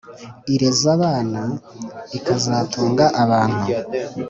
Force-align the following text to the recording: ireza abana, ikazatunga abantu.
ireza 0.53 0.87
abana, 0.97 1.41
ikazatunga 2.17 3.05
abantu. 3.23 3.61